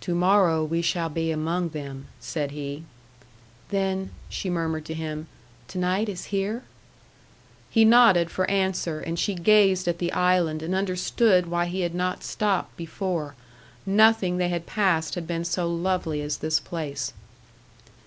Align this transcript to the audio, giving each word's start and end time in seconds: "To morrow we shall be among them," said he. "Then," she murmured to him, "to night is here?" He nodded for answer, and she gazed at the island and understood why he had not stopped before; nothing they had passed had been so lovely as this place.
"To 0.00 0.14
morrow 0.14 0.62
we 0.62 0.82
shall 0.82 1.08
be 1.08 1.30
among 1.30 1.70
them," 1.70 2.08
said 2.20 2.50
he. 2.50 2.84
"Then," 3.70 4.10
she 4.28 4.50
murmured 4.50 4.84
to 4.84 4.92
him, 4.92 5.26
"to 5.68 5.78
night 5.78 6.06
is 6.06 6.26
here?" 6.26 6.64
He 7.70 7.82
nodded 7.86 8.30
for 8.30 8.44
answer, 8.50 9.00
and 9.00 9.18
she 9.18 9.32
gazed 9.34 9.88
at 9.88 10.00
the 10.00 10.12
island 10.12 10.62
and 10.62 10.74
understood 10.74 11.46
why 11.46 11.64
he 11.64 11.80
had 11.80 11.94
not 11.94 12.22
stopped 12.22 12.76
before; 12.76 13.36
nothing 13.86 14.36
they 14.36 14.50
had 14.50 14.66
passed 14.66 15.14
had 15.14 15.26
been 15.26 15.46
so 15.46 15.66
lovely 15.72 16.20
as 16.20 16.36
this 16.36 16.60
place. 16.60 17.14